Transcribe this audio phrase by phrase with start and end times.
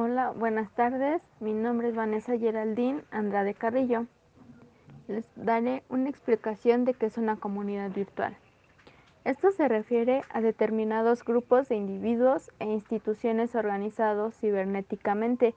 [0.00, 1.20] Hola, buenas tardes.
[1.40, 4.06] Mi nombre es Vanessa Geraldine Andrade Carrillo.
[5.08, 8.36] Les daré una explicación de qué es una comunidad virtual.
[9.24, 15.52] Esto se refiere a determinados grupos de individuos e instituciones organizados cibernéticamente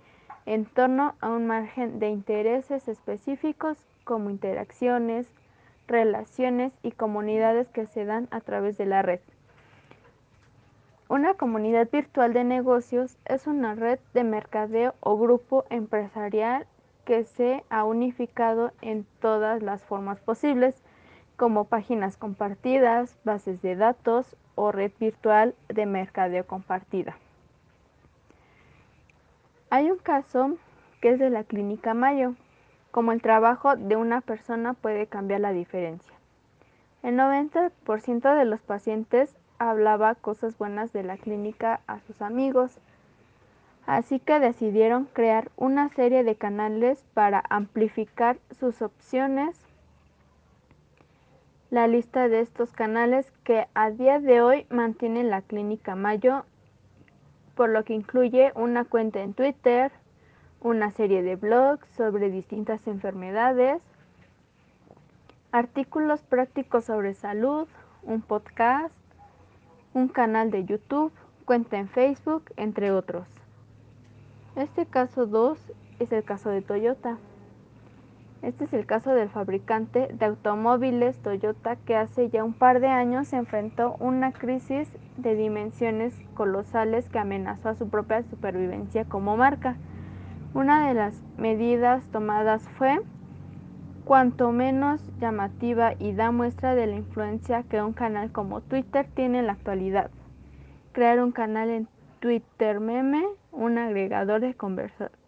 [0.48, 5.28] en torno a un margen de intereses específicos como interacciones,
[5.86, 9.20] relaciones y comunidades que se dan a través de la red.
[11.12, 16.66] Una comunidad virtual de negocios es una red de mercadeo o grupo empresarial
[17.04, 20.74] que se ha unificado en todas las formas posibles,
[21.36, 27.18] como páginas compartidas, bases de datos o red virtual de mercadeo compartida.
[29.70, 30.56] Hay un caso
[31.02, 32.36] que es de la clínica Mayo,
[32.92, 36.16] como el trabajo de una persona puede cambiar la diferencia.
[37.04, 39.36] El 90% de los pacientes
[39.70, 42.80] hablaba cosas buenas de la clínica a sus amigos,
[43.86, 49.56] así que decidieron crear una serie de canales para amplificar sus opciones.
[51.70, 56.44] La lista de estos canales que a día de hoy mantiene la clínica Mayo,
[57.56, 59.92] por lo que incluye una cuenta en Twitter,
[60.60, 63.80] una serie de blogs sobre distintas enfermedades,
[65.52, 67.68] artículos prácticos sobre salud,
[68.04, 68.92] un podcast,
[69.94, 71.12] un canal de YouTube,
[71.46, 73.28] cuenta en Facebook, entre otros.
[74.56, 75.60] Este caso 2
[76.00, 77.18] es el caso de Toyota.
[78.42, 82.88] Este es el caso del fabricante de automóviles Toyota que hace ya un par de
[82.88, 89.38] años se enfrentó una crisis de dimensiones colosales que amenazó a su propia supervivencia como
[89.38, 89.76] marca.
[90.54, 93.00] Una de las medidas tomadas fue
[94.02, 99.40] cuanto menos llamativa y da muestra de la influencia que un canal como Twitter tiene
[99.40, 100.12] en la actualidad.
[100.92, 101.88] Crear un canal en
[102.20, 104.56] Twitter Meme, un agregador de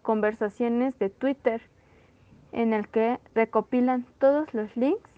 [0.01, 1.61] conversaciones de Twitter,
[2.51, 5.09] en el que recopilan todos los links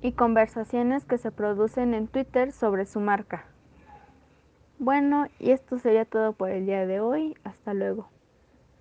[0.00, 3.44] y conversaciones que se producen en Twitter sobre su marca.
[4.78, 7.36] Bueno, y esto sería todo por el día de hoy.
[7.44, 8.08] Hasta luego.